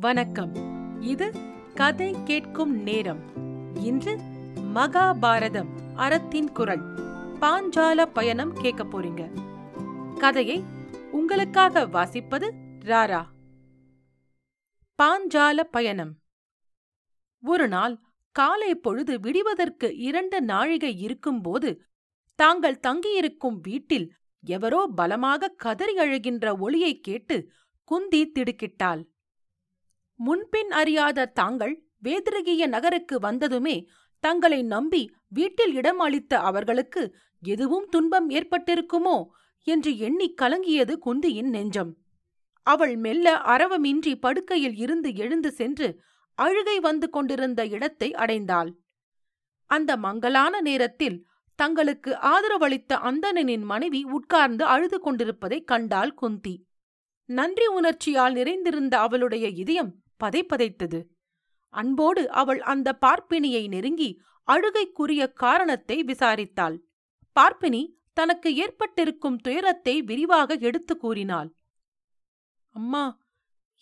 வணக்கம். 0.00 0.54
இது 1.00 1.32
கதை 1.74 2.16
கேட்கும் 2.24 2.82
நேரம். 2.82 3.20
இன்று 3.76 4.20
மகாபாரதம் 4.74 5.66
அறத்தின் 5.94 6.52
குரல். 6.52 6.94
பாஞ்சால 7.40 8.06
பயணம் 8.06 8.52
கேட்க 8.52 8.84
போறீங்க. 8.84 9.40
கதையை 10.18 10.62
உங்களுக்காக 11.10 11.86
வாசிப்பது 11.86 12.50
ராரா. 12.84 13.24
பாஞ்சால 15.02 15.60
பயணம். 15.60 16.18
ஒரு 17.42 17.68
நாள் 17.68 17.98
காலை 18.32 18.74
பொழுது 18.74 19.20
விடிவதற்கு 19.20 19.96
இரண்டு 19.96 20.40
நாழிகை 20.40 20.98
இருக்கும்போது 20.98 21.82
தாங்கள் 22.34 22.80
தங்கியிருக்கும் 22.80 23.60
வீட்டில் 23.60 24.14
எவரோ 24.46 24.86
பலமாக 24.94 25.48
கதறி 25.48 25.96
அழுகின்ற 25.96 26.58
ஒளியைக் 26.58 27.02
கேட்டு 27.02 27.50
குந்தி 27.84 28.32
திடுக்கிட்டாள். 28.32 29.04
முன்பின் 30.20 30.70
அறியாத 30.70 31.26
தாங்கள் 31.26 31.74
வேதிரகிய 32.04 32.66
நகருக்கு 32.66 33.18
வந்ததுமே 33.18 33.76
தங்களை 34.24 34.62
நம்பி 34.62 35.02
வீட்டில் 35.28 35.74
இடம் 35.74 35.98
அளித்த 35.98 36.32
அவர்களுக்கு 36.38 37.02
எதுவும் 37.42 37.86
துன்பம் 37.88 38.30
ஏற்பட்டிருக்குமோ 38.30 39.16
என்று 39.66 39.98
எண்ணி 39.98 40.34
கலங்கியது 40.42 40.94
குந்தியின் 41.04 41.50
நெஞ்சம். 41.50 41.90
அவள் 42.66 42.94
மெல்ல 42.96 43.26
அரவமின்றி 43.46 44.12
படுக்கையில் 44.14 44.76
இருந்து 44.76 45.10
எழுந்து 45.14 45.50
சென்று 45.50 45.88
அழுகை 46.38 46.76
வந்து 46.80 47.10
கொண்டிருந்த 47.10 47.60
இடத்தை 47.66 48.10
அடைந்தாள். 48.14 48.70
அந்த 49.70 49.96
மங்கலான 49.96 50.60
நேரத்தில் 50.60 51.18
தங்களுக்கு 51.58 52.10
ஆதரவளித்த 52.30 52.92
அந்தணனின் 53.02 53.64
மனைவி 53.64 54.02
உட்கார்ந்து 54.04 54.64
அழுது 54.64 54.98
கொண்டிருப்பதைக் 55.00 55.66
கண்டாள் 55.66 56.14
குந்தி. 56.14 56.54
நன்றி 57.28 57.66
உணர்ச்சியால் 57.66 58.32
நிறைந்திருந்த 58.32 58.94
அவளுடைய 58.98 59.48
இதயம் 59.48 59.90
பதைப்பதைத்தது. 60.22 61.00
அன்போடு 61.74 62.22
அவள் 62.32 62.60
அந்த 62.62 62.98
பார்ப்பினியை 63.00 63.64
நெருங்கி 63.68 64.10
அழுகைக்குரிய 64.48 65.22
காரணத்தை 65.32 65.96
விசாரித்தாள். 66.04 66.76
பார்ப்பினி 67.36 67.82
தனக்கு 68.12 68.48
ஏற்பட்டிருக்கும் 68.54 69.36
துயரத்தை 69.36 69.94
விரிவாக 70.02 70.56
எடுத்து 70.60 70.94
கூறினாள். 70.96 71.50
அம்மா 72.74 73.04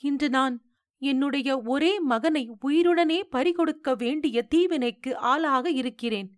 இன்று 0.02 0.28
நான் 0.28 0.56
என்னுடைய 1.02 1.48
ஒரே 1.64 1.92
மகனை 2.00 2.42
உயிருடனே 2.66 3.18
பறிகொடுக்க 3.30 3.88
வேண்டிய 3.96 4.46
தீவினைக்கு 4.48 5.10
ஆளாக 5.14 5.70
இருக்கிறேன். 5.70 6.28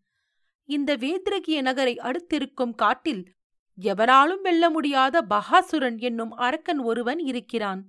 இந்த 0.69 0.91
வேத்ரகிய 0.97 1.59
நகரை 1.62 1.95
அடுத்திருக்கும் 1.98 2.75
காட்டில் 2.75 3.23
எவராலும் 3.78 4.43
வெல்ல 4.43 4.65
முடியாத 4.71 5.23
பகாசுரன் 5.31 5.98
என்னும் 5.98 6.33
அரக்கன் 6.39 6.81
ஒருவன் 6.81 7.19
இருக்கிறான். 7.19 7.83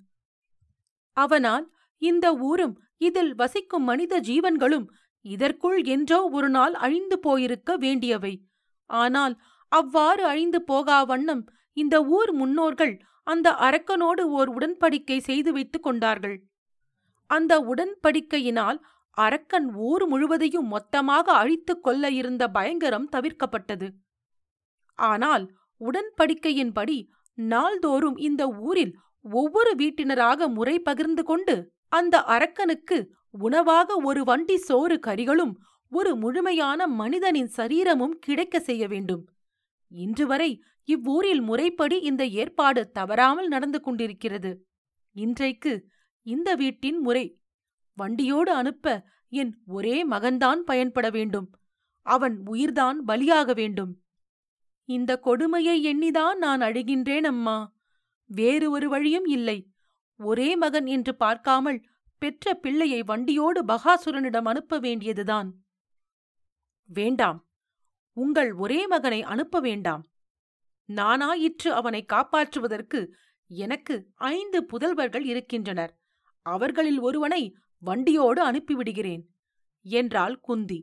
அவனால் 1.17 1.65
இந்த 2.01 2.25
ஊரும் 2.41 2.75
இதில் 2.97 3.33
வசிக்கும் 3.35 3.83
மனித 3.83 4.19
ஜீவன்களும் 4.19 4.87
இதற்குள் 5.25 5.79
என்றோ 5.85 6.19
ஒரு 6.29 6.49
நாள் 6.49 6.73
அழிந்து 6.73 7.17
போயிருக்க 7.19 7.71
வேண்டியவை. 7.77 8.33
ஆனால் 8.89 9.33
அவ்வாறு 9.71 10.23
அழிந்து 10.25 10.59
போகா 10.67 10.99
வண்ணம் 11.05 11.43
இந்த 11.77 11.95
ஊர் 12.09 12.31
முன்னோர்கள் 12.33 12.93
அந்த 13.27 13.47
அரக்கனோடு 13.67 14.23
ஓர் 14.29 14.49
உடன்படிக்கை 14.49 15.17
செய்து 15.19 15.49
வைத்துக் 15.51 15.83
கொண்டார்கள். 15.83 16.37
அந்த 17.29 17.53
உடன்படிக்கையினால் 17.61 18.79
அரக்கன் 19.17 19.67
ஊர் 19.81 20.03
முழுவதையும் 20.07 20.67
மொத்தமாக 20.67 21.33
அழித்துக் 21.33 21.83
கொள்ள 21.83 22.03
இருந்த 22.11 22.43
பயங்கரம் 22.47 23.07
தவிர்க்கப்பட்டது. 23.11 23.87
ஆனால் 24.99 25.45
உடன்படிக்கையின்படி 25.81 26.97
நாள்தோறும் 27.37 28.17
இந்த 28.19 28.43
ஊரில் 28.61 28.93
ஒவ்வொரு 29.25 29.71
வீட்டினராக 29.75 30.47
முறை 30.47 30.75
பகிர்ந்து 30.79 31.23
கொண்டு 31.23 31.55
அந்த 31.91 32.23
அரக்கனுக்கு 32.23 33.11
உணவாக 33.29 33.95
ஒரு 33.95 34.23
வண்டி 34.23 34.57
சோறு 34.57 34.99
கறிகளும் 35.07 35.53
ஒரு 35.89 36.15
முழுமையான 36.15 36.87
மனிதனின் 36.87 37.47
சரீரமும் 37.47 38.19
கிடைக்க 38.19 38.59
செய்ய 38.59 38.87
வேண்டும். 38.87 39.23
இன்று 39.87 40.27
வரை 40.27 40.63
இவ்வூரில் 40.83 41.41
முறைப்படி 41.41 42.01
இந்த 42.01 42.25
ஏற்பாடு 42.25 42.91
தவறாமல் 42.91 43.47
நடந்து 43.47 43.81
கொண்டிருக்கிறது. 43.81 44.65
இன்றைக்கு 45.11 45.87
இந்த 46.21 46.55
வீட்டின் 46.55 46.99
முறை. 46.99 47.39
வண்டியோடு 47.93 48.51
அனுப்ப 48.51 49.05
என் 49.29 49.61
ஒரே 49.67 50.07
மகன்தான் 50.07 50.59
பயன்பட 50.59 51.09
வேண்டும். 51.09 51.53
அவன் 52.05 52.41
உயிர்தான் 52.45 52.97
பலியாக 53.07 53.53
வேண்டும். 53.53 53.91
இந்த 54.89 55.17
கொடுமையை 55.17 55.75
எண்ணிதான் 55.85 56.35
நான் 56.35 56.61
அழுகின்றேன் 56.61 57.23
அம்மா 57.23 57.73
வேறு 58.25 58.71
ஒரு 58.71 58.89
வழியும் 58.89 59.25
இல்லை. 59.25 59.70
ஒரே 60.21 60.49
மகன் 60.55 60.85
என்று 60.85 61.15
பார்க்காமல் 61.15 61.79
பெற்ற 62.17 62.53
பிள்ளையை 62.53 63.03
வண்டியோடு 63.03 63.59
பகாசுரனிடம் 63.63 64.47
அனுப்ப 64.47 64.79
வேண்டியதுதான். 64.79 65.49
வேண்டாம் 66.89 67.39
உங்கள் 68.17 68.53
ஒரே 68.53 68.87
மகனை 68.87 69.23
அனுப்ப 69.23 69.59
வேண்டாம். 69.59 70.03
நானாயிற்று 70.89 71.69
அவனை 71.69 72.05
காப்பாற்றுவதற்கு 72.13 72.99
எனக்கு 73.49 73.95
ஐந்து 74.15 74.59
புதல்வர்கள் 74.71 75.25
இருக்கின்றனர். 75.25 75.93
அவர்களில் 76.45 76.99
ஒருவனை 76.99 77.41
வண்டியோடு 77.83 78.41
அனுப்பிவிடுகிறேன் 78.51 79.23
என்றாள் 79.85 80.35
குந்தி. 80.39 80.79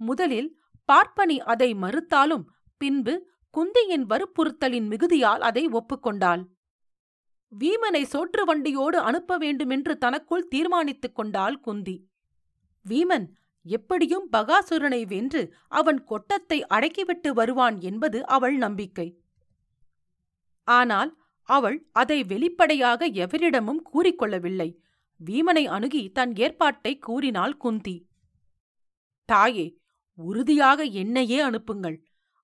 முதலில் 0.00 0.50
பார்ப்பனி 0.88 1.36
அதை 1.44 1.74
மறுத்தாலும் 1.74 2.44
பின்பு 2.80 3.14
குந்தியின் 3.54 4.04
வற்புறுத்தலின் 4.04 4.86
மிகுதியால் 4.88 5.42
அதை 5.48 5.64
ஒப்புக்கொண்டாள். 5.68 6.42
வீமனை 7.60 8.02
சோற்று 8.04 8.42
வண்டியோடு 8.44 8.98
அனுப்ப 8.98 9.36
வேண்டுமென்று 9.36 9.98
தனக்குள் 9.98 10.48
தீர்மானித்துக் 10.48 11.14
கொண்டாள் 11.14 11.60
குந்தி. 11.60 11.96
வீமன் 12.86 13.26
எப்படியும் 13.66 14.26
பகாசுரனை 14.32 15.06
வென்று 15.06 15.42
அவன் 15.68 16.00
கொட்டத்தை 16.04 16.58
அடக்கிவிட்டு 16.68 17.30
வருவான் 17.32 17.80
என்பது 17.80 18.26
அவள் 18.26 18.56
நம்பிக்கை. 18.56 19.08
ஆனால் 20.68 21.12
அவள் 21.48 21.78
அதை 21.92 22.18
வெளிப்படையாக 22.24 23.06
எவரிடமும் 23.06 23.82
கூறிக்கொள்ளவில்லை 23.92 24.68
வீமனை 25.20 25.64
அணுகி 25.66 26.02
தன் 26.08 26.32
ஏற்பாட்டை 26.36 26.92
கூறினாள் 26.98 27.56
குந்தி. 27.56 27.96
தாயே 29.28 29.66
உறுதியாக 30.18 30.82
என்னையே 31.02 31.38
அனுப்புங்கள். 31.40 31.98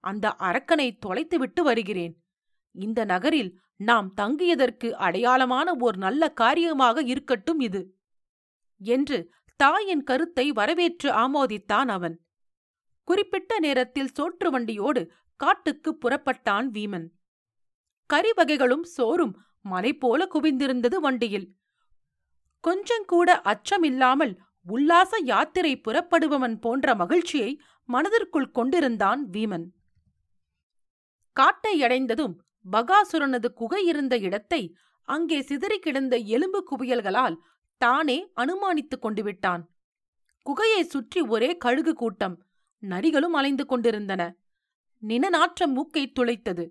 அந்த 0.05 0.35
அரக்கனை 0.39 0.89
தொலைத்துவிட்டு 1.07 1.63
வருகிறேன். 1.63 2.15
இந்த 2.75 3.05
நகரில் 3.05 3.51
நாம் 3.81 4.09
தங்கியதற்கு 4.17 4.89
அடையாளமான 5.07 5.69
ஓர் 5.79 5.97
நல்ல 5.97 6.23
காரியமாக 6.33 7.03
இருக்கட்டும் 7.03 7.61
இது 7.61 7.83
என்று 8.81 9.19
தாயின் 9.57 10.03
கருத்தை 10.03 10.53
வரவேற்று 10.53 11.09
ஆமோதித்தான் 11.13 11.89
அவன். 11.89 12.17
குறிப்பிட்ட 13.09 13.59
நேரத்தில் 13.59 14.13
சோற்று 14.19 14.49
வண்டியோடு 14.51 15.03
காட்டுக்கு 15.37 15.91
புறப்பட்டான் 15.95 16.69
வீமன். 16.71 17.07
கறி 18.07 18.33
வகைகளும் 18.37 18.83
சோறும் 18.83 19.35
மலை 19.61 19.93
போல 19.95 20.29
குவிந்திருந்தது 20.35 20.97
வண்டியில். 20.97 21.49
கொஞ்சங்கூட 22.65 23.31
அச்சமில்லாமல் 23.53 24.33
உல்லாச 24.67 25.13
யாத்திரை 25.25 25.73
புறப்படுபவன் 25.77 26.57
போன்ற 26.61 26.95
மகிழ்ச்சியை 26.95 27.51
மனதிற்குள் 27.89 28.51
கொண்டிருந்தான் 28.51 29.21
வீமன். 29.31 29.67
காட்டை 31.37 31.83
அடைந்ததும் 31.83 32.35
பகாசுரனது 32.65 33.53
குகை 33.53 33.87
இருந்த 33.87 34.19
இடத்தை 34.19 34.77
அங்கே 35.09 35.43
சிதறி 35.43 35.79
கிடந்த 35.79 36.17
எலும்பு 36.17 36.65
குவியல்களால் 36.71 37.37
தானே 37.77 38.33
அனுமானித்துக் 38.37 39.01
கொண்டு 39.01 39.23
விட்டான். 39.23 39.63
குகையை 40.47 40.83
சுற்றி 40.83 41.21
ஒரே 41.21 41.57
கழுகு 41.57 41.93
கூட்டம். 41.93 42.37
நரிகளும் 42.83 43.33
அலைந்து 43.33 43.67
கொண்டிருந்தன. 43.67 44.23
நினநாற்றம் 45.03 45.73
மூக்கை 45.73 46.13
துளைத்தது. 46.21 46.65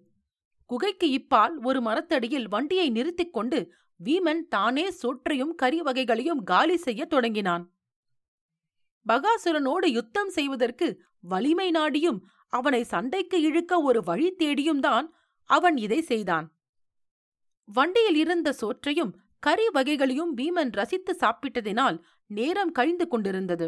குகைக்கு 0.66 1.08
இப்பால் 1.10 1.64
ஒரு 1.64 1.82
மரத்தடியில் 1.82 2.48
வண்டியை 2.48 2.90
நிறுத்திக் 2.90 3.34
கொண்டு 3.34 3.60
வீமன் 4.04 4.42
தானே 4.48 4.92
சோற்றையும் 4.92 5.56
கறி 5.56 5.82
வகைகளையும் 5.82 6.44
காலி 6.44 6.78
செய்யத் 6.78 7.10
தொடங்கினான். 7.10 7.64
பகாசுரனோடு 9.06 9.88
யுத்தம் 9.88 10.30
செய்வதற்கு 10.30 10.88
வலிமை 11.20 11.72
நாடியும் 11.72 12.20
அவனை 12.50 12.84
சண்டைக்கு 12.84 13.42
இழுக்க 13.42 13.82
ஒரு 13.82 14.04
வழி 14.04 14.28
தேடியும் 14.32 14.80
தான் 14.80 15.08
அவன் 15.50 15.78
இதை 15.78 16.00
செய்தான். 16.02 16.48
வண்டியில் 17.70 18.16
இருந்த 18.16 18.50
சோற்றையும் 18.54 19.12
கறி 19.40 19.66
வகைகளையும் 19.70 20.32
பீமன் 20.38 20.72
ரசித்து 20.72 21.14
சாப்பிட்டதினால் 21.20 21.98
நேரம் 22.30 22.72
கழிந்து 22.72 23.06
கொண்டிருந்தது. 23.08 23.68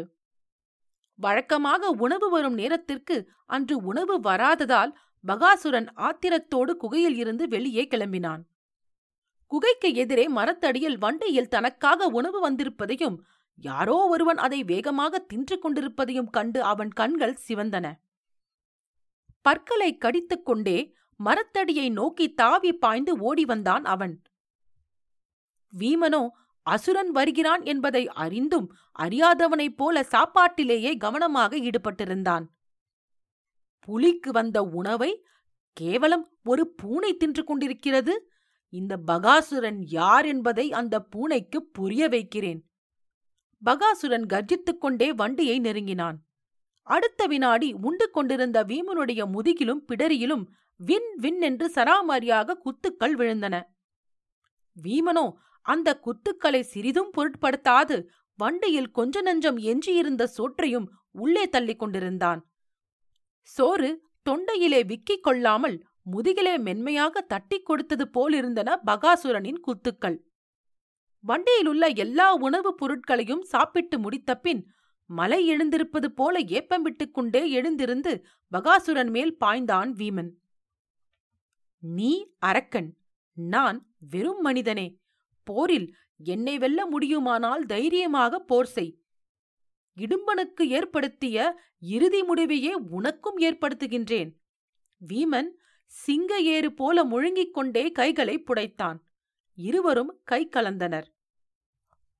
வழக்கமாக 1.18 1.90
உணவு 2.04 2.26
வரும் 2.30 2.54
நேரத்திற்கு 2.54 3.16
அன்று 3.46 3.76
உணவு 3.90 4.14
வராததால் 4.20 4.92
பகாசுரன் 5.24 5.88
ஆத்திரத்தோடு 5.96 6.72
குகையில் 6.76 7.16
இருந்து 7.16 7.44
வெளியே 7.48 7.84
கிளம்பினான். 7.90 8.42
குகைக்கு 9.50 9.88
எதிரே 9.94 10.24
மரத்தடியில் 10.28 10.98
வண்டியில் 10.98 11.52
தனக்காக 11.54 12.06
உணவு 12.18 12.38
வந்திருப்பதையும் 12.40 13.16
யாரோ 13.58 13.96
ஒருவன் 14.08 14.36
அதை 14.36 14.60
வேகமாக 14.64 15.18
தின்று 15.30 15.56
கொண்டிருப்பதையும் 15.58 16.30
கண்டு 16.30 16.60
அவன் 16.62 16.92
கண்கள் 16.92 17.36
சிவந்தன. 17.48 17.86
பற்களை 19.44 19.90
கடித்துக் 19.96 20.46
கொண்டே 20.46 20.78
மரத்தடியை 21.24 21.90
நோக்கி 21.90 22.34
தாவி 22.34 22.72
பாய்ந்து 22.72 23.16
ஓடி 23.18 23.44
வந்தான் 23.44 23.84
அவன். 23.84 24.22
வீமனோ 25.78 26.28
அசுரன் 26.66 27.10
வருகிறான் 27.10 27.62
என்பதை 27.64 28.08
அறிந்தும் 28.08 28.66
அறியாதவனைப் 28.98 29.76
போல 29.76 30.02
சாப்பாட்டிலேயே 30.02 30.96
கவனமாக 30.96 31.56
ஈடுபட்டிருந்தான். 31.56 32.44
புலிக்கு 33.80 34.32
வந்த 34.32 34.62
உணவை 34.62 35.24
கேவலம் 35.72 36.38
ஒரு 36.44 36.68
பூனை 36.68 37.16
தின்று 37.16 37.44
கொண்டிருக்கிறது. 37.44 38.32
இந்த 38.68 38.96
பகாசுரன் 39.06 39.78
யார் 39.78 40.26
என்பதை 40.26 40.72
அந்த 40.72 41.00
பூனைக்கு 41.00 41.62
புரிய 41.62 42.08
வைக்கிறேன். 42.08 42.60
பகாசுரன் 43.64 44.26
கர்ஜித்துக் 44.26 44.80
கொண்டே 44.80 45.12
வண்டியை 45.12 45.58
நெருங்கினான். 45.58 46.18
அடுத்த 46.86 47.26
வினாடி 47.26 47.72
உண்டு 47.72 48.10
கொண்டிருந்த 48.10 48.64
வீமனுடைய 48.64 49.26
முதுகிலும் 49.26 49.84
பிடரியிலும் 49.88 50.44
வின் 50.84 51.14
வின் 51.16 51.40
என்று 51.40 51.70
சராமாரியாக 51.74 52.54
குத்துக்கள் 52.54 53.14
விழுந்தன. 53.14 53.62
வீமனோ 54.82 55.32
அந்த 55.62 56.00
குத்துக்களை 56.00 56.60
சிறிதும் 56.60 57.10
பொருட்படுத்தாது. 57.16 58.06
வண்டியில் 58.36 58.90
கொஞ்ச 58.90 59.22
நஞ்சம் 59.22 59.58
எஞ்சியிருந்த 59.58 60.26
சோற்றையும் 60.26 60.90
உள்ளே 61.10 61.48
தள்ளிக் 61.48 61.78
கொண்டிருந்தான். 61.78 62.50
சோறு 63.40 64.02
தொண்டையிலே 64.30 64.84
விக்கிக் 64.84 65.22
கொள்ளாமல் 65.22 65.86
முதுகிலே 66.02 66.58
மென்மையாக 66.58 67.20
தட்டிக் 67.20 67.66
கொடுத்தது 67.66 68.10
போலிருந்தன 68.10 68.76
பகாசுரனின் 68.86 69.60
குத்துக்கள். 69.60 70.18
வண்டியிலுள்ள 71.20 71.86
எல்லா 71.86 72.34
உணவுப் 72.34 72.76
பொருட்களையும் 72.76 73.42
சாப்பிட்டு 73.42 73.98
முடித்தபின் 73.98 74.64
மலை 75.06 75.46
எழுந்திருப்பது 75.46 76.12
போல 76.12 76.38
ஏப்பம் 76.38 76.82
விட்டுக் 76.82 77.14
கொண்டே 77.14 77.50
எழுந்திருந்து 77.50 78.24
பகாசுரன் 78.52 79.10
மேல் 79.10 79.36
பாய்ந்தான் 79.40 79.92
வீமன். 79.92 80.40
நீ 81.82 82.34
அரக்கன். 82.38 82.96
நான் 83.32 83.94
வெறும் 84.10 84.40
மனிதனே. 84.40 84.98
போரில் 85.44 85.96
என்னை 86.16 86.58
வெல்ல 86.58 86.86
முடியுமானால் 86.86 87.66
தைரியமாக 87.66 88.38
போர் 88.38 88.66
செய். 88.66 89.00
இடும்பனுக்கு 89.96 90.62
ஏற்படுத்திய 90.62 91.60
இறுதி 91.78 92.22
முடிவையே 92.22 92.72
உனக்கும் 92.72 93.38
ஏற்படுத்துகின்றேன். 93.38 94.36
வீமன் 95.08 95.48
சிங்க 95.86 96.40
ஏறு 96.40 96.72
போல 96.72 97.04
முழுங்கிக் 97.04 97.54
கொண்டே 97.54 97.92
கைகளை 97.92 98.42
புடைத்தான். 98.42 98.98
இருவரும் 99.54 100.20
கை 100.24 100.48
கலந்தனர். 100.48 101.06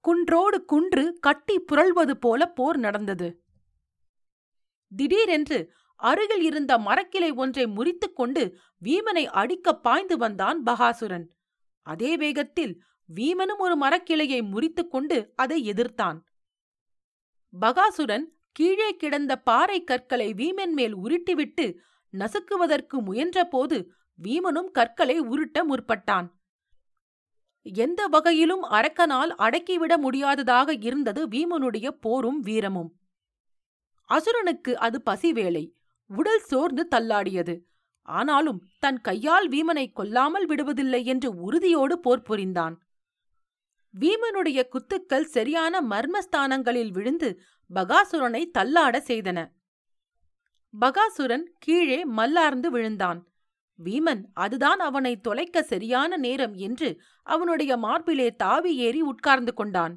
குன்றோடு 0.00 0.64
குன்று 0.64 1.18
கட்டி 1.20 1.60
புரள்வது 1.60 2.16
போல 2.16 2.46
போர் 2.46 2.78
நடந்தது. 2.78 3.42
திடீரென்று 4.96 5.72
அருகில் 6.02 6.42
இருந்த 6.42 6.78
மரக்கிளை 6.78 7.30
ஒன்றை 7.34 7.64
முறித்துக் 7.66 8.16
கொண்டு 8.16 8.42
வீமனை 8.84 9.24
அடிக்க 9.24 9.74
பாய்ந்து 9.78 10.16
வந்தான் 10.16 10.62
பகாசுரன். 10.66 11.26
அதே 11.86 12.16
வேகத்தில் 12.16 12.74
வீமனும் 13.14 13.58
ஒரு 13.58 13.74
மரக்கிளையை 13.78 14.40
முறித்துக் 14.42 14.90
கொண்டு 14.90 15.32
அதை 15.36 15.58
எதிர்த்தான். 15.70 16.18
பகாசுரன் 17.60 18.24
கீழே 18.52 18.96
கிடந்த 18.96 19.36
பாறை 19.36 19.84
கற்களை 19.84 20.28
வீமன் 20.34 20.72
மேல் 20.72 20.96
உருட்டிவிட்டு 20.96 21.66
நசுக்குவதற்கு 22.12 23.00
முயன்றபோது 23.00 23.86
வீமனும் 24.22 24.70
கற்களை 24.70 25.20
உருட்ட 25.20 25.60
முற்பட்டான். 25.68 26.28
எந்த 27.62 28.06
வகையிலும் 28.06 28.64
அரக்கனால் 28.64 29.32
அடக்கிவிட 29.38 29.96
முடியாததாக 29.96 30.74
இருந்தது 30.80 31.28
வீமனுடைய 31.28 31.88
போரும் 32.00 32.40
வீரமும். 32.40 32.90
அசுரனுக்கு 34.08 34.72
அது 34.76 35.02
பசிவேளை. 35.02 35.64
உடல் 36.16 36.42
சோர்ந்து 36.50 36.82
தள்ளாடியது. 36.94 37.54
ஆனாலும் 38.08 38.60
தன் 38.78 39.00
கையால் 39.00 39.48
வீமனை 39.48 39.86
கொல்லாமல் 39.92 40.46
விடுவதில்லை 40.48 41.02
என்று 41.04 41.28
உறுதியோடு 41.40 41.96
போர் 41.98 42.22
புரிந்தான். 42.22 42.76
வீமனுடைய 43.94 44.60
குத்துக்கள் 44.68 45.26
சரியான 45.36 45.80
மர்மஸ்தானங்களில் 45.82 46.92
விழுந்து 46.92 47.28
பகாசுரனை 47.70 48.42
தள்ளாட 48.58 48.94
செய்தன. 49.10 49.38
பகாசுரன் 50.74 51.44
கீழே 51.58 52.04
மல்லார்ந்து 52.04 52.70
விழுந்தான். 52.70 53.20
வீமன் 53.78 54.22
அதுதான் 54.34 54.78
அவனை 54.78 55.12
தொலைக்க 55.20 55.62
சரியான 55.62 56.16
நேரம் 56.16 56.54
என்று 56.66 56.88
அவனுடைய 57.26 57.72
மார்பிலே 57.76 58.28
தாவி 58.36 58.72
ஏறி 58.76 59.00
உட்கார்ந்து 59.02 59.54
கொண்டான். 59.54 59.94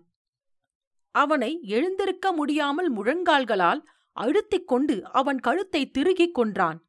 அவனை 1.15 1.51
எழுந்திருக்க 1.67 2.27
முடியாமல் 2.31 2.89
முழங்கால்களால் 2.93 3.81
அழுத்திக் 4.15 4.67
கொண்டு 4.67 4.95
அவன் 5.11 5.39
கழுத்தை 5.39 5.81
திருகிக் 5.89 6.35
கொன்றான். 6.39 6.79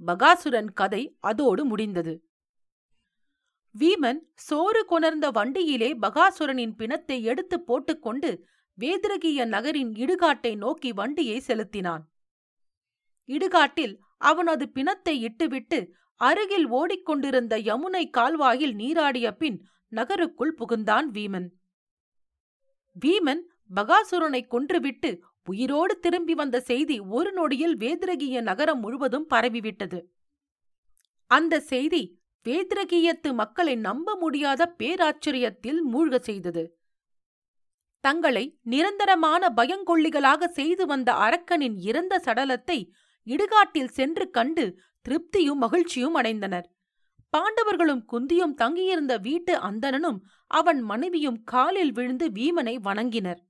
பகாசுரன் 0.00 0.70
கதை 0.74 1.02
அதோடு 1.20 1.64
முடிந்தது. 1.64 2.14
வீமன் 3.74 4.20
சோறு 4.34 4.80
கொணர்ந்த 4.84 5.26
வண்டியிலே 5.30 5.90
பகாசுரனின் 6.00 6.74
பிணத்தை 6.76 7.18
எடுத்து 7.22 7.56
போட்டுக்கொண்டு 7.60 8.30
வேதிரகிய 8.78 9.44
நகரின் 9.44 9.92
இடுகாட்டை 9.94 10.52
நோக்கி 10.56 10.90
வண்டியை 10.92 11.38
செலுத்தினான். 11.40 12.04
இடுகாட்டில் 13.28 13.94
அவனது 14.16 14.64
பிணத்தை 14.68 15.14
இட்டுவிட்டு 15.20 15.78
அருகில் 16.20 16.66
ஓடிக்கொண்டிருந்த 16.70 17.54
யமுனை 17.58 18.04
கால்வாயில் 18.10 18.74
நீராடிய 18.76 19.28
பின் 19.32 19.58
நகருக்குள் 19.92 20.54
புகுந்தான் 20.58 21.06
வீமன். 21.12 21.48
வீமன் 22.96 23.42
பகாசுரனை 23.74 24.42
கொன்றுவிட்டு 24.46 25.10
உயிரோடு 25.46 25.98
திரும்பி 25.98 26.34
வந்த 26.34 26.60
செய்தி 26.60 27.00
ஒரு 27.00 27.32
நொடியில் 27.32 27.76
வேதிரகிய 27.76 28.40
நகரம் 28.40 28.80
முழுவதும் 28.80 29.26
பரவிவிட்டது. 29.30 29.98
அந்த 31.26 31.60
செய்தி 31.60 32.02
வேதிரகியத்து 32.46 33.34
மக்களை 33.34 33.74
நம்ப 33.76 34.14
முடியாத 34.14 34.74
பேராச்சரியத்தில் 34.78 35.80
மூழ்க 35.92 36.18
செய்தது. 36.18 36.64
தங்களை 38.00 38.44
நிரந்தரமான 38.62 39.52
பயங்கொள்ளிகளாக 39.56 40.48
செய்து 40.48 40.86
வந்த 40.86 41.12
அரக்கனின் 41.12 41.76
இறந்த 41.80 42.14
சடலத்தை 42.24 42.78
இடுகாட்டில் 43.26 43.92
சென்று 43.92 44.30
கண்டு 44.30 44.64
திருப்தியும் 45.06 45.62
மகிழ்ச்சியும் 45.64 46.16
அடைந்தனர். 46.16 46.66
பாண்டவர்களும் 47.32 48.02
குந்தியும் 48.12 48.54
தங்கியிருந்த 48.54 49.16
வீட்டு 49.16 49.52
அந்தணனும் 49.58 50.18
அவன் 50.46 50.80
மனைவியும் 50.80 51.38
காலில் 51.44 51.92
விழுந்து 51.92 52.28
வீமனை 52.28 52.74
வணங்கினர். 52.84 53.40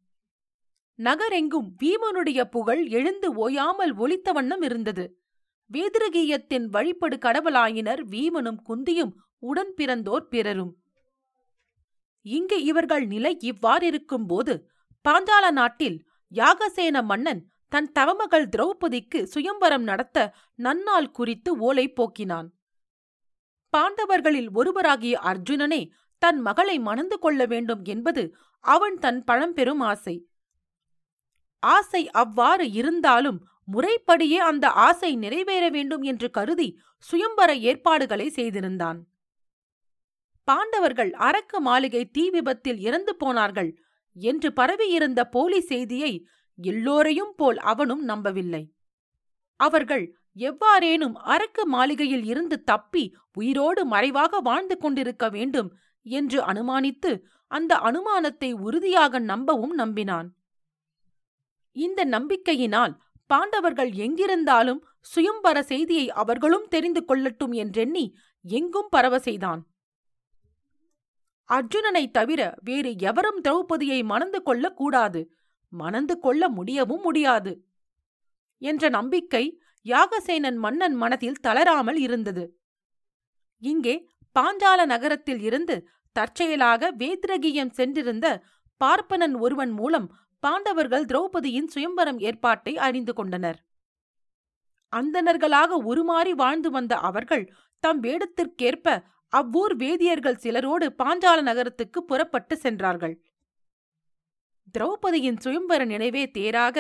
நகரெங்கும் 1.07 1.69
வீமனுடைய 1.83 2.41
புகழ் 2.45 2.83
எழுந்து 2.99 3.29
ஓயாமல் 3.35 3.93
ஒலித்த 3.95 4.33
வண்ணம் 4.33 4.63
இருந்தது. 4.63 5.05
வேதிரகீயத்தின் 5.71 6.67
வழிபடு 6.75 7.17
கடவுளாயினர் 7.19 8.03
வீமனும் 8.11 8.61
குந்தியும் 8.69 9.13
உடன் 9.43 9.73
பிறந்தோர் 9.77 10.27
பிறரும். 10.35 10.73
இங்கு 12.27 12.59
இவர்கள் 12.63 13.05
நிலை 13.07 13.33
இவ்வாறிருக்கும் 13.51 14.27
போது 14.27 14.55
பாஞ்சால 15.05 15.45
நாட்டில் 15.51 15.97
யாகசேன 16.33 16.97
மன்னன் 17.03 17.41
தன் 17.73 17.89
தவமகள் 17.93 18.47
திரௌபதிக்கு 18.57 19.21
சுயம்பரம் 19.23 19.83
நடத்த 19.83 20.19
நன்னாள் 20.63 21.11
குறித்து 21.11 21.51
ஓலை 21.59 21.87
போக்கினான். 21.93 22.49
பாண்டவர்களில் 23.73 24.51
ஒருவராகிய 24.55 25.15
அர்ஜுனனே 25.31 25.83
தன் 26.23 26.41
மகளை 26.41 26.77
மணந்து 26.89 27.17
கொள்ள 27.19 27.41
வேண்டும் 27.47 27.83
என்பது 27.85 28.23
அவன் 28.65 28.97
தன் 29.05 29.21
பழம்பெரும் 29.25 29.83
ஆசை. 29.91 30.17
ஆசை 31.63 32.11
அவ்வாறு 32.11 32.71
இருந்தாலும் 32.73 33.39
முறைப்படியே 33.65 34.39
அந்த 34.39 34.69
ஆசை 34.69 35.17
நிறைவேற 35.17 35.65
வேண்டும் 35.69 36.03
என்று 36.03 36.31
கருதி 36.31 36.69
சுயம்பர 37.07 37.51
ஏற்பாடுகளை 37.61 38.29
செய்திருந்தான். 38.29 38.99
பாண்டவர்கள் 40.49 41.11
அரக்கு 41.11 41.59
மாளிகை 41.61 42.11
தீ 42.11 42.31
விபத்தில் 42.31 42.79
இறந்து 42.79 43.17
போனார்கள் 43.17 43.71
என்று 44.17 44.53
பரவியிருந்த 44.53 45.25
போலி 45.25 45.61
செய்தியை 45.61 46.27
எல்லோரையும் 46.59 47.35
போல் 47.37 47.57
அவனும் 47.57 48.05
நம்பவில்லை. 48.05 48.63
அவர்கள் 49.57 50.05
எவ்வாறேனும் 50.37 51.15
அரக்கு 51.15 51.63
மாளிகையில் 51.67 52.25
இருந்து 52.25 52.63
தப்பி 52.63 53.05
உயிரோடு 53.33 53.85
மறைவாக 53.85 54.41
வாழ்ந்து 54.41 54.77
கொண்டிருக்க 54.79 55.29
வேண்டும் 55.29 55.71
என்று 56.07 56.39
அனுமானித்து 56.43 57.13
அந்த 57.51 57.73
அனுமானத்தை 57.77 58.53
உறுதியாக 58.53 59.19
நம்பவும் 59.19 59.75
நம்பினான். 59.75 60.29
இந்த 61.77 62.05
நம்பிக்கையினால் 62.05 62.95
பாண்டவர்கள் 63.27 63.91
எங்கிருந்தாலும் 63.91 64.81
சுயம்பர 65.15 65.61
செய்தியை 65.63 66.11
அவர்களும் 66.11 66.69
தெரிந்து 66.69 67.05
கொள்ளட்டும் 67.09 67.55
என்றெண்ணி 67.55 68.15
எங்கும் 68.45 68.89
பரவ 68.91 69.19
செய்தான். 69.19 69.63
அர்ஜுனனை 71.49 72.11
தவிர 72.11 72.55
வேறு 72.63 72.99
எவரும் 72.99 73.41
திரௌபதியை 73.43 74.05
மணந்து 74.05 74.43
கொள்ளக் 74.43 74.77
கூடாது. 74.77 75.31
மணந்து 75.69 76.19
கொள்ள 76.19 76.49
முடியவும் 76.49 77.01
முடியாது 77.01 77.53
என்ற 78.59 78.89
நம்பிக்கை 78.89 79.61
யாகசேனன் 79.87 80.57
மன்னன் 80.57 80.95
மனதில் 80.95 81.41
தளராமல் 81.41 81.97
இருந்தது. 81.97 82.45
இங்கே 83.59 83.95
பாஞ்சால 84.37 84.87
நகரத்தில் 84.87 85.41
இருந்து 85.41 85.89
தற்செயலாக 86.13 86.93
வேத்ரகியம் 86.93 87.71
சென்றிருந்த 87.71 88.43
பார்ப்பனன் 88.81 89.39
ஒருவன் 89.39 89.71
மூலம் 89.71 90.09
பாண்டவர்கள் 90.43 91.05
திரௌபதியின் 91.05 91.69
சுயம்பரம் 91.75 92.19
ஏற்பாட்டை 92.19 92.73
அறிந்து 92.79 93.13
கொண்டனர். 93.15 93.59
அந்தணர்களாக 94.93 95.79
உருமாறி 95.91 96.33
வாழ்ந்து 96.33 96.71
வந்த 96.71 96.97
அவர்கள் 97.09 97.45
தம் 97.83 98.01
வேடத்திற்கேற்ப 98.03 98.87
அவ்வூர் 99.33 99.75
வேதியர்கள் 99.77 100.43
சிலரோடு 100.45 100.87
பாஞ்சால 100.99 101.39
நகரத்துக்கு 101.43 102.01
புறப்பட்டு 102.05 102.57
சென்றார்கள். 102.57 103.15
திரௌபதியின் 104.75 105.41
சுயம்பர 105.41 105.85
நினைவே 105.85 106.25
தேராக 106.31 106.77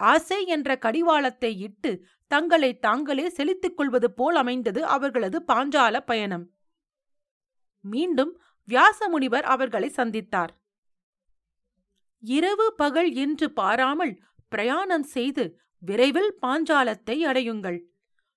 ஆசை 0.00 0.40
என்ற 0.46 0.76
கடிவாளத்தை 0.76 1.52
இட்டு 1.58 1.92
தங்களை 2.26 2.78
தாங்களே 2.78 3.26
செலுத்திக் 3.28 3.76
கொள்வது 3.76 4.08
போல் 4.12 4.34
அமைந்தது 4.34 4.80
அவர்களது 4.86 5.38
பாஞ்சால 5.52 6.00
பயணம். 6.00 6.44
மீண்டும் 7.84 8.32
வியாசமுனிவர் 8.68 9.46
அவர்களை 9.54 9.88
சந்தித்தார். 9.96 10.52
இரவு 12.22 12.66
பகல் 12.76 13.10
என்று 13.14 13.52
பாராமல் 13.52 14.14
பிரயாணம் 14.48 15.02
செய்து 15.02 15.44
விரைவில் 15.78 16.32
பாஞ்சாலத்தை 16.42 17.16
அடையுங்கள். 17.30 17.78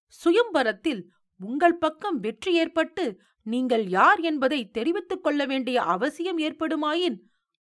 சுயம்பரத்தில் 0.07 1.01
உங்கள் 1.39 1.77
பக்கம் 1.77 2.19
வெற்றி 2.19 2.53
ஏற்பட்டு 2.53 3.05
நீங்கள் 3.41 3.85
யார் 3.87 4.19
என்பதை 4.19 4.59
தெரிவித்துக் 4.69 5.23
கொள்ள 5.23 5.45
வேண்டிய 5.45 5.81
அவசியம் 5.81 6.37
ஏற்படுமாயின் 6.37 7.17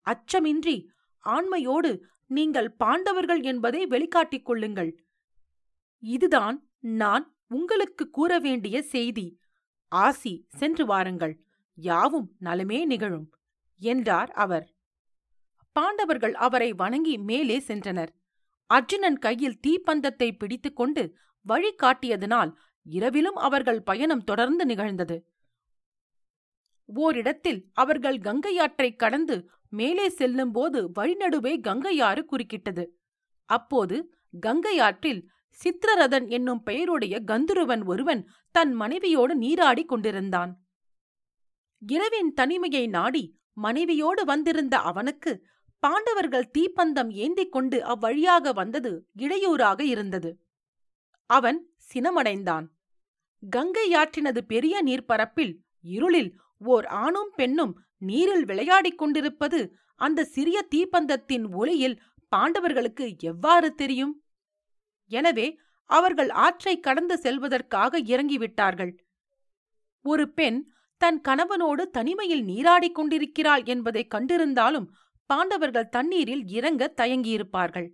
அச்சமின்றி 0.07 0.77
ஆண்மையோடு 1.23 1.91
நீங்கள் 2.27 2.69
பாண்டவர்கள் 2.71 3.41
என்பதை 3.41 3.85
வெளிக்காட்டிக் 3.85 4.45
கொள்ளுங்கள். 4.45 4.91
இதுதான் 5.99 6.57
நான் 6.79 7.25
உங்களுக்கு 7.47 8.09
கூற 8.09 8.39
வேண்டிய 8.39 8.81
செய்தி. 8.81 9.39
ஆசி 9.91 10.33
சென்று 10.49 10.85
வாருங்கள். 10.85 11.35
யாவும் 11.77 12.29
நலமே 12.39 12.85
நிகழும் 12.85 13.27
என்றார் 13.81 14.31
அவர். 14.31 14.74
பாண்டவர்கள் 15.75 16.35
அவரை 16.45 16.73
வணங்கி 16.73 17.17
மேலே 17.29 17.57
சென்றனர். 17.67 18.11
அர்ஜுனன் 18.69 19.17
கையில் 19.17 19.59
தீப்பந்தத்தை 19.67 20.27
பிடித்துக்கொண்டு 20.37 21.03
வழி 21.45 21.71
காட்டியதனால் 21.83 22.51
இரவிலும் 22.85 23.39
அவர்கள் 23.47 23.81
பயணம் 23.81 24.23
தொடர்ந்து 24.23 24.63
நிகழ்ந்தது. 24.65 25.17
ஓரிடத்தில் 26.89 27.61
அவர்கள் 27.73 28.17
கங்கையாற்றை 28.17 28.89
கடந்து 28.95 29.35
மேலே 29.69 30.09
செல்லும்போது 30.09 30.79
வழிநடுவே 30.99 31.53
கங்கையாறு 31.67 32.21
குறுக்கிட்டது. 32.31 32.83
அப்போது 33.49 33.97
கங்கையாற்றில் 34.45 35.21
சித்திரரதன் 35.59 36.27
என்னும் 36.27 36.61
பெயருடைய 36.63 37.15
கந்துருவன் 37.31 37.83
ஒருவன் 37.85 38.21
தன் 38.55 38.73
மனைவியோடு 38.73 39.33
நீராடிக் 39.35 39.89
கொண்டிருந்தான். 39.91 40.51
இரவின் 41.81 42.31
தனிமையை 42.33 42.85
நாடி 42.87 43.23
மனைவியோடு 43.57 44.21
வந்திருந்த 44.25 44.75
அவனுக்கு 44.79 45.31
பாண்டவர்கள் 45.85 46.51
தீப்பந்தம் 46.57 47.09
ஏந்திக் 47.23 47.51
கொண்டு 47.51 47.77
அவ்வழியாக 47.93 48.53
வந்தது 48.53 48.91
இடையூறாக 49.15 49.79
இருந்தது. 49.83 50.29
அவன் 51.29 51.59
சினமடைந்தான். 51.89 52.65
கங்கை 53.43 53.87
ஆற்றினது 53.93 54.41
பெரிய 54.45 54.75
நீர்ப்பரப்பில் 54.83 55.53
இருளில் 55.95 56.31
ஓர் 56.61 56.85
ஆணும் 57.03 57.31
பெண்ணும் 57.35 57.73
நீரில் 58.01 58.45
விளையாடிக் 58.45 58.97
கொண்டிருப்பது 58.97 59.59
அந்த 60.01 60.25
சிறிய 60.25 60.57
தீப்பந்தத்தின் 60.75 61.45
ஒளியில் 61.53 61.99
பாண்டவர்களுக்கு 62.31 63.05
எவ்வாறு 63.31 63.69
தெரியும்? 63.75 64.13
எனவே 65.11 65.47
அவர்கள் 65.89 66.31
ஆற்றை 66.45 66.73
கடந்து 66.79 67.15
செல்வதற்காக 67.17 67.99
இறங்கிவிட்டார்கள். 68.13 68.93
ஒரு 70.05 70.25
பெண் 70.29 70.59
தன் 71.01 71.19
கணவனோடு 71.27 71.83
தனிமையில் 71.89 72.43
நீராடிக் 72.43 72.97
கொண்டிருக்கிறாள் 72.97 73.63
என்பதை 73.63 74.03
கண்டிருந்தாலும் 74.15 74.87
பாண்டவர்கள் 75.25 75.89
தண்ணீரில் 75.89 76.43
இறங்க 76.47 76.93
தயங்கியிருப்பார்கள். 77.01 77.87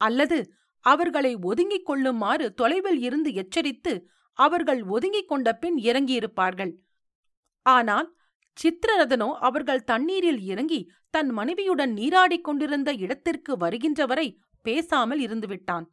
அல்லது 0.00 0.38
அவர்களை 0.84 1.32
ஒதுங்கிக் 1.36 1.86
கொள்ளுமாறு 1.86 2.46
தொலைவில் 2.54 3.00
இருந்து 3.02 3.30
எச்சரித்து 3.34 3.92
அவர்கள் 4.38 4.80
ஒதுங்கிக் 4.84 5.28
கொண்ட 5.28 5.48
பின் 5.52 5.76
இறங்கியிருப்பார்கள். 5.76 6.72
ஆனால் 7.66 8.08
சித்திரரதனோ 8.58 9.28
அவர்கள் 9.38 9.82
தண்ணீரில் 9.84 10.40
இறங்கி 10.42 10.80
தன் 11.10 11.30
மனைவியுடன் 11.30 11.92
நீராடிக் 11.94 12.40
கொண்டிருந்த 12.40 12.90
இடத்திற்கு 12.94 13.52
வருகின்றவரை 13.56 14.26
பேசாமல் 14.62 15.20
இருந்துவிட்டான். 15.20 15.86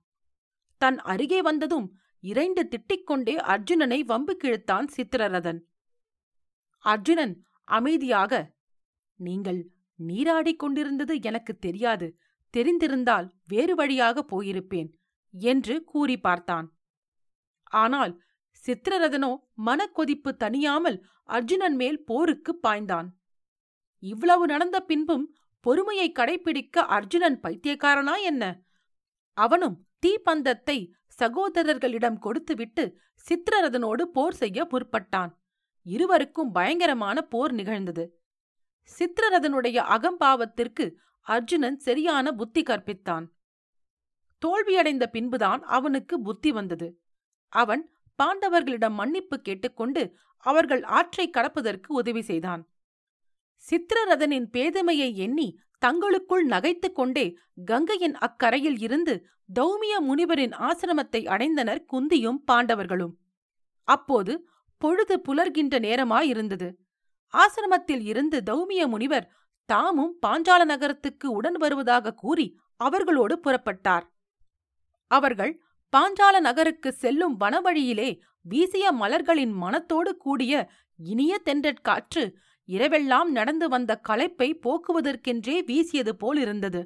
தன் 0.81 0.97
அருகே 0.97 1.39
வந்ததும் 1.41 1.87
இறைந்து 2.23 2.61
திட்டிக்கொண்டே 2.71 3.35
அர்ஜுனனை 3.53 3.99
வம்பு 4.05 4.33
கிழித்தான் 4.43 4.87
சித்திரரதன். 4.87 5.59
அர்ஜுனன் 6.83 7.33
அமைதியாக. 7.67 8.31
நீங்கள் 9.19 9.61
நீராடிக் 9.99 10.55
கொண்டிருந்தது 10.55 11.21
எனக்கு 11.21 11.57
தெரியாது. 11.57 12.17
தெரிந்திருந்தால் 12.53 13.27
வேறு 13.47 13.75
வழியாக 13.75 14.23
போயிருப்பேன் 14.23 14.89
என்று 15.33 15.83
கூறி 15.83 16.19
பார்த்தான். 16.19 16.67
ஆனால் 17.63 18.21
சித்திரரதனோ 18.63 19.35
மனக்கொதிப்பு 19.65 20.31
தனியாமல் 20.37 21.05
அர்ஜுனன் 21.23 21.75
மேல் 21.75 22.03
போருக்கு 22.03 22.59
பாய்ந்தான். 22.63 23.07
இவ்வளவு 23.99 24.45
நடந்த 24.45 24.79
பின்பும் 24.79 25.25
பொறுமையை 25.59 26.11
கடைபிடிக்க 26.11 26.77
அர்ஜுனன் 26.77 27.39
பைத்தியக்காரனா 27.39 28.21
என்ன? 28.21 28.43
அவனும் 29.33 29.87
தீப்பந்தத்தை 30.05 30.93
சகோதரர்களிடம் 31.19 32.19
கொடுத்துவிட்டு 32.19 32.97
சித்திரரதனோடு 33.25 34.01
போர் 34.01 34.33
செய்ய 34.33 34.67
முற்பட்டான். 34.71 35.31
இருவருக்கும் 35.85 36.51
பயங்கரமான 36.51 37.21
போர் 37.21 37.53
நிகழ்ந்தது. 37.53 38.16
சித்திரரதனுடைய 38.87 39.77
அகம்பாவத்திற்கு 39.95 40.91
அர்ஜுனன் 41.21 41.79
சரியான 41.79 42.31
புத்தி 42.31 42.63
கற்பித்தான். 42.63 43.25
தோல்வியடைந்த 44.45 45.05
பின்புதான் 45.05 45.63
அவனுக்கு 45.63 46.21
புத்தி 46.21 46.51
வந்தது. 46.51 46.99
அவன் 47.53 47.91
பாண்டவர்களிடம் 48.23 48.93
மன்னிப்பு 48.93 49.41
கேட்டுக்கொண்டு 49.41 50.15
அவர்கள் 50.37 50.83
ஆற்றை 50.83 51.29
கடப்பதற்கு 51.29 51.87
உதவி 51.87 52.21
செய்தான். 52.21 52.69
சித்திரரதனின் 53.63 54.47
பேதமையை 54.53 55.13
எண்ணி 55.13 55.59
தங்களுக்குள் 55.79 56.45
நகைத்துக் 56.45 56.95
கொண்டே 56.95 57.37
கங்கையின் 57.65 58.15
அக்கரையில் 58.15 58.81
இருந்து 58.81 59.25
தௌமிய 59.59 59.93
முனிவரின் 59.99 60.53
ஆசிரமத்தை 60.59 61.21
அடைந்தனர் 61.25 61.85
குந்தியும் 61.93 62.39
பாண்டவர்களும். 62.51 63.13
அப்போது 63.87 64.49
பொழுது 64.77 65.21
புலர்கின்ற 65.29 65.79
நேரமாயிருந்தது. 65.79 66.69
ஆசிரமத்தில் 67.33 68.03
இருந்து 68.05 68.37
தௌமிய 68.39 68.87
முனிவர் 68.87 69.27
தாமும் 69.65 70.13
பாஞ்சால 70.25 70.65
நகரத்துக்கு 70.65 71.31
உடன் 71.31 71.53
வருவதாக 71.53 72.13
கூறி 72.13 72.47
அவர்களோடு 72.75 73.35
புறப்பட்டார். 73.43 74.05
அவர்கள் 75.11 75.53
பாஞ்சால 75.93 76.39
நகருக்கு 76.39 76.89
செல்லும் 76.93 77.39
வனவழியிலே 77.39 78.09
வீசிய 78.41 78.91
மலர்களின் 78.91 79.53
மனத்தோடு 79.53 80.17
கூடிய 80.17 80.53
இனிய 80.99 81.41
தென்றற்காற்று 81.45 82.23
இரவெல்லாம் 82.69 83.29
நடந்து 83.29 83.69
வந்த 83.69 83.91
களைப்பை 84.09 84.49
போக்குவதற்கென்றே 84.63 85.55
வீசியது 85.65 86.15
போல் 86.15 86.37
இருந்தது 86.37 86.81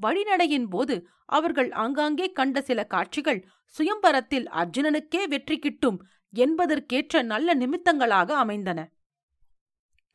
வழிநடையின் 0.00 0.68
போது 0.68 1.08
அவர்கள் 1.24 1.70
ஆங்காங்கே 1.72 2.26
கண்ட 2.32 2.60
சில 2.60 2.80
காட்சிகள் 2.84 3.40
சுயம்பரத்தில் 3.74 4.46
அர்ஜுனனுக்கே 4.60 5.22
வெற்றி 5.28 5.58
கிட்டும் 5.58 5.98
என்பதற்கேற்ற 6.34 7.22
நல்ல 7.22 7.54
நிமித்தங்களாக 7.54 8.30
அமைந்தன. 8.34 8.80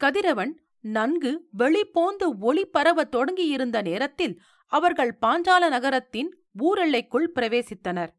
கதிரவன் 0.03 0.53
நன்கு 0.81 1.31
வெளிப்போந்து 1.57 2.27
ஒளி 2.39 2.65
பரவத் 2.65 3.11
தொடங்கியிருந்த 3.11 3.81
நேரத்தில் 3.81 4.41
அவர்கள் 4.71 5.17
பாஞ்சால 5.21 5.69
நகரத்தின் 5.69 6.29
ஊரெல்லைக்குள் 6.59 7.27
பிரவேசித்தனர். 7.35 8.11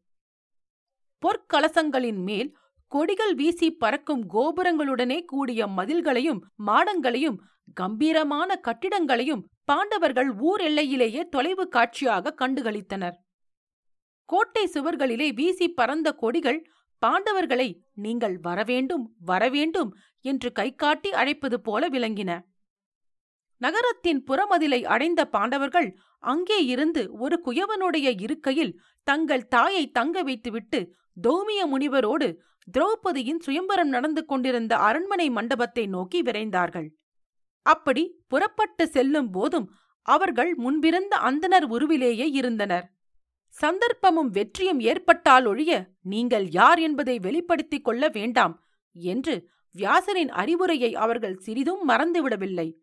பொற்கலசங்களின் 1.23 2.21
மேல் 2.23 2.49
கொடிகள் 2.87 3.33
வீசி 3.35 3.71
பறக்கும் 3.71 4.23
கோபுரங்களுடனே 4.33 5.25
கூடிய 5.25 5.67
மதில்களையும் 5.67 6.41
மாடங்களையும் 6.67 7.37
கம்பீரமான 7.73 8.59
கட்டிடங்களையும் 8.67 9.43
பாண்டவர்கள் 9.63 10.31
ஊர் 10.39 10.61
எல்லையிலேயே 10.61 11.29
தொலைவு 11.29 11.67
காட்சியாக 11.67 12.35
கண்டுகளித்தனர். 12.37 13.15
கோட்டை 14.29 14.69
சுவர்களிலே 14.73 15.33
வீசி 15.33 15.67
பறந்த 15.69 16.11
கொடிகள் 16.11 16.59
பாண்டவர்களை 17.03 17.69
நீங்கள் 18.03 18.35
வரவேண்டும் 18.37 19.05
வரவேண்டும் 19.25 19.91
என்று 20.25 20.49
கைகாட்டி 20.51 21.09
அழைப்பது 21.11 21.57
போல 21.61 21.89
விளங்கின. 21.89 22.31
நகரத்தின் 23.61 24.21
புறமதிலை 24.27 24.79
அடைந்த 24.85 25.21
பாண்டவர்கள் 25.25 25.89
அங்கே 26.23 26.57
இருந்து 26.65 27.01
ஒரு 27.17 27.35
குயவனுடைய 27.45 28.07
இருக்கையில் 28.19 28.73
தங்கள் 29.07 29.45
தாயை 29.47 29.83
தங்க 29.91 30.23
வைத்துவிட்டு 30.23 30.79
தோமிய 31.21 31.61
முனிவரோடு 31.71 32.27
திரௌபதியின் 32.67 33.41
சுயம்பரம் 33.45 33.87
நடந்து 33.87 34.21
கொண்டிருந்த 34.25 34.73
அரண்மனை 34.77 35.27
மண்டபத்தை 35.29 35.83
நோக்கி 35.87 36.19
விரைந்தார்கள். 36.21 36.87
அப்படி 37.65 38.03
புறப்பட்டு 38.27 38.85
செல்லும் 38.87 39.29
போதும் 39.29 39.67
அவர்கள் 40.05 40.51
முன்பிருந்த 40.55 41.13
அந்தனர் 41.29 41.65
உருவிலேயே 41.67 42.27
இருந்தனர். 42.31 42.85
சந்தர்ப்பமும் 43.61 44.29
வெற்றியும் 44.31 44.79
ஏற்பட்டால் 44.79 45.45
ஒழிய 45.45 45.87
நீங்கள் 46.01 46.49
யார் 46.49 46.79
என்பதை 46.79 47.19
வெளிப்படுத்திக் 47.19 47.83
கொள்ள 47.83 48.07
வேண்டாம் 48.07 48.63
என்று 48.91 49.49
வியாசரின் 49.75 50.31
அறிவுரையை 50.31 50.95
அவர்கள் 50.95 51.37
சிறிதும் 51.37 51.89
மறந்துவிடவில்லை. 51.89 52.77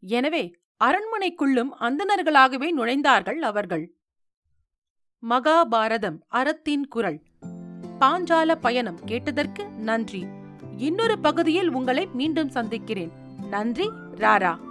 எனவே 0.00 0.54
அரண்மனைக்குள்ளும் 0.84 1.70
அந்தணர்களாகவே 1.80 2.68
நுழைந்தார்கள் 2.76 3.38
அவர்கள். 3.38 3.94
மகாபாரதம் 5.28 6.18
அறத்தின் 6.28 6.88
குரல். 6.88 7.22
பாஞ்சால 8.00 8.54
பயணம் 8.54 9.00
கேட்டதற்கு 9.04 9.68
நன்றி. 9.68 10.26
இன்னொரு 10.76 11.18
பகுதியில் 11.18 11.70
உங்களை 11.74 12.06
மீண்டும் 12.06 12.48
சந்திக்கிறேன். 12.48 13.12
நன்றி 13.50 13.88
ராரா. 14.14 14.69